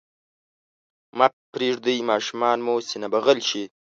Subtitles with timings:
[1.17, 3.63] مه پرېږدئ ماشومان مو سینه بغل شي.